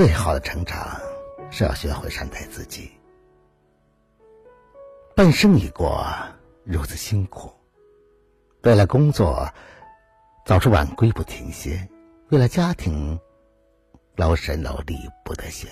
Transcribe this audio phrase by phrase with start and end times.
[0.00, 0.98] 最好的成长
[1.50, 2.90] 是要学会善待自己。
[5.14, 6.02] 半生已过，
[6.64, 7.52] 如此辛苦，
[8.62, 9.46] 为了工作
[10.46, 11.86] 早出晚归不停歇，
[12.30, 13.20] 为了家庭
[14.16, 15.70] 劳神劳力不得闲，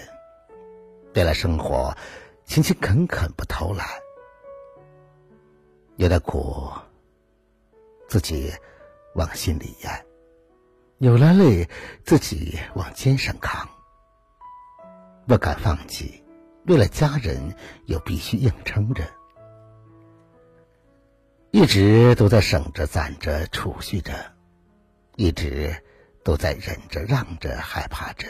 [1.14, 1.96] 为了生活
[2.44, 3.88] 勤勤恳恳不偷懒。
[5.96, 6.70] 有的苦
[8.06, 8.52] 自己
[9.14, 10.06] 往心里咽，
[10.98, 11.66] 有了累
[12.04, 13.66] 自己往肩上扛。
[15.28, 16.24] 不敢放弃，
[16.64, 19.04] 为了家人又必须硬撑着，
[21.50, 24.32] 一直都在省着、攒着、储蓄着，
[25.16, 25.84] 一直
[26.24, 28.26] 都在忍着、让着、害怕着。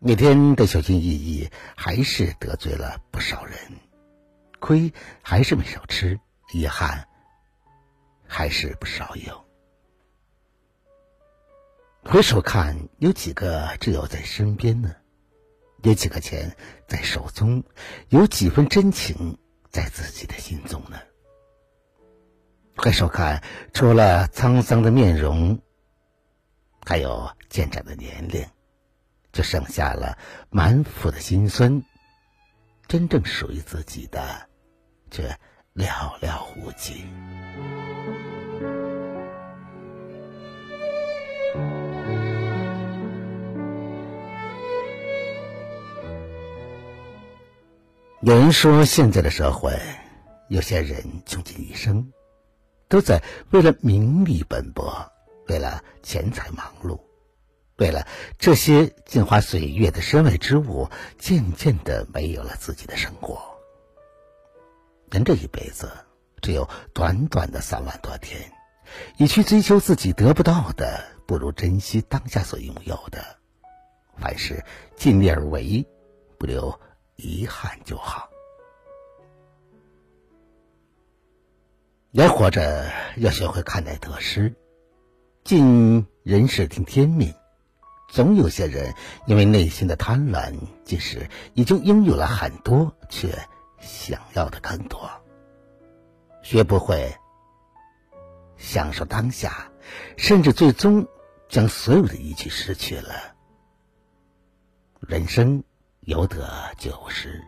[0.00, 3.56] 每天都小心翼翼，还是得罪了不少人，
[4.58, 6.18] 亏还是没少吃，
[6.52, 7.06] 遗憾
[8.26, 9.44] 还是不少有。
[12.02, 14.96] 回首看，有几个挚友在身边呢？
[15.82, 17.62] 有几个钱在手中，
[18.08, 19.36] 有几分真情
[19.70, 20.98] 在自己的心中呢？
[22.76, 25.60] 回首看，除了沧桑的面容，
[26.84, 28.46] 还有渐长的年龄，
[29.32, 30.16] 就剩下了
[30.50, 31.82] 满腹的心酸。
[32.86, 34.48] 真正属于自己的，
[35.10, 35.36] 却
[35.74, 37.04] 寥寥无几。
[48.24, 49.76] 有人说，现在的社会，
[50.46, 52.12] 有些人穷尽一生，
[52.86, 53.20] 都在
[53.50, 55.10] 为了名利奔波，
[55.48, 57.00] 为了钱财忙碌，
[57.78, 58.06] 为了
[58.38, 63.42] 这些镜花水月的身外之物，渐渐的没有了自己的生活。
[65.10, 65.90] 人这一辈子
[66.40, 68.52] 只有短短的三万多天，
[69.18, 73.18] 与其追求自己得不到的，不如珍惜当下所拥有的。
[74.16, 75.84] 凡事尽力而为，
[76.38, 76.78] 不留。
[77.22, 78.28] 遗憾就好。
[82.10, 84.54] 人活着要学会看待得失，
[85.44, 87.32] 尽人事听天命。
[88.08, 88.94] 总有些人
[89.26, 93.28] 因为内心的贪婪，即使已经拥有了很多，却
[93.80, 95.10] 想要的更多。
[96.42, 97.16] 学不会
[98.58, 99.70] 享受当下，
[100.18, 101.06] 甚至最终
[101.48, 103.14] 将所有的一切失去了。
[105.00, 105.64] 人生。
[106.02, 106.48] 有得
[106.78, 107.40] 就失，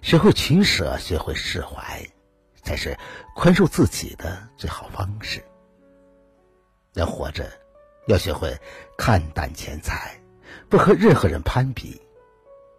[0.00, 2.02] 学会取舍，学会释怀，
[2.62, 2.96] 才是
[3.34, 5.44] 宽恕自己的最好方式。
[6.94, 7.46] 人活着，
[8.06, 8.56] 要学会
[8.96, 10.18] 看淡钱财，
[10.70, 12.00] 不和任何人攀比。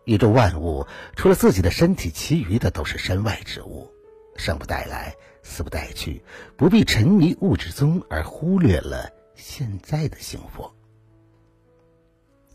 [0.05, 3.87] 宇宙万物，除了自己的身体，其余的都是身外之物，
[4.35, 6.23] 生不带来，死不带去，
[6.57, 10.67] 不必沉迷物质中而忽略了现在的幸福。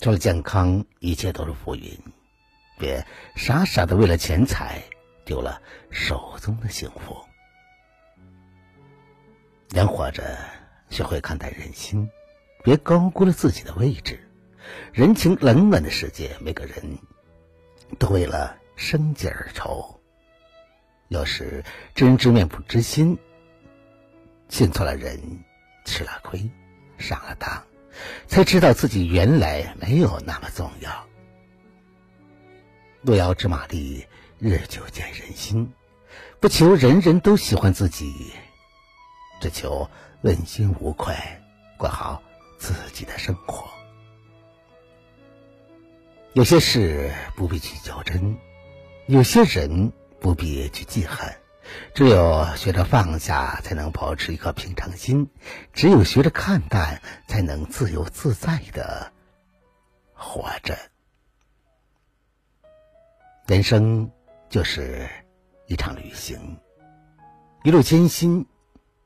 [0.01, 1.97] 除了健康，一切都是浮云。
[2.79, 4.83] 别傻傻的为了钱财
[5.25, 7.17] 丢了手中的幸福。
[9.71, 10.39] 人活着，
[10.91, 12.09] 学会看待人心，
[12.63, 14.21] 别高估了自己的位置。
[14.93, 16.99] 人情冷暖的世界，每个人
[17.99, 20.01] 都为了生计而愁。
[21.09, 21.63] 有时
[21.95, 23.19] 知人知面不知心，
[24.49, 25.21] 信错了人，
[25.85, 26.51] 吃了亏，
[26.97, 27.63] 上了当，
[28.27, 31.07] 才知道自己原来没有那么重要。
[33.05, 34.07] 路遥知马力，
[34.39, 35.71] 日久见人心。
[36.41, 38.33] 不求人人都喜欢自己，
[39.43, 39.91] 只求
[40.23, 41.15] 问心无愧，
[41.77, 42.23] 过好
[42.59, 43.69] 自己的生活。
[46.33, 48.39] 有些事不必去较真，
[49.07, 51.31] 有些人不必去记恨。
[51.95, 55.27] 只有学着放下，才能保持一颗平常心；
[55.75, 59.13] 只有学着看淡，才能自由自在的
[60.15, 60.79] 活着。
[63.47, 64.11] 人生
[64.49, 65.07] 就是
[65.67, 66.59] 一场旅行，
[67.63, 68.47] 一路艰辛，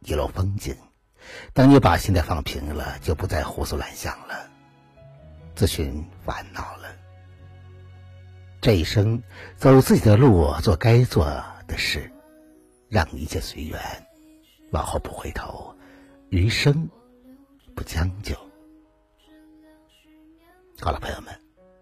[0.04, 0.76] 一路风景。
[1.52, 4.48] 当你把心态放平了，就不再胡思乱想了，
[5.56, 6.88] 自寻烦恼了。
[8.60, 9.20] 这一生，
[9.56, 11.24] 走自己的路，做该做
[11.66, 12.08] 的事，
[12.88, 13.80] 让一切随缘，
[14.70, 15.76] 往后不回头，
[16.28, 16.88] 余生
[17.74, 18.36] 不将就。
[20.80, 21.37] 好了，朋友们。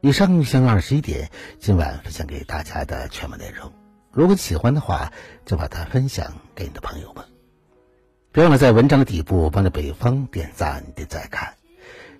[0.07, 3.73] 以上相二十一点，今晚分享给大家的全部内容。
[4.13, 5.13] 如果你喜欢的话，
[5.45, 7.25] 就把它分享给你的朋友们。
[8.31, 11.55] 别忘了在文章的底部帮着北方点赞点再看。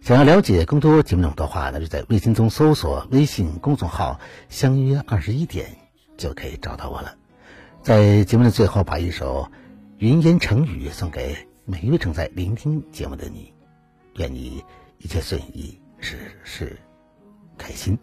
[0.01, 4.19] 想要了解更多节目内容的话，那就在微信中搜索微信公众号
[4.51, 5.77] “相约二十一点”
[6.19, 7.15] 就可以找到我了。
[7.85, 9.49] 在节目的最后，把一首
[9.99, 13.55] 云烟成雨送给每一位正在聆听节目的你。
[14.17, 14.65] 愿你
[14.99, 16.77] 一切顺意，事事。
[17.57, 17.99] 开心。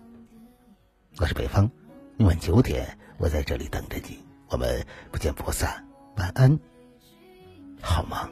[1.20, 1.70] 我是北方，
[2.18, 4.18] 今晚九点我在这里等着你，
[4.50, 5.86] 我们不见不散。
[6.18, 6.60] 晚安，
[7.82, 8.30] 好吗？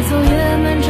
[0.00, 0.89] 越走越漫长